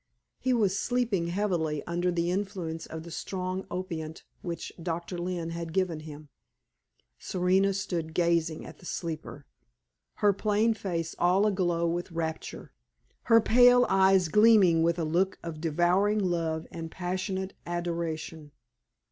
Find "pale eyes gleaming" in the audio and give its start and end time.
13.39-14.81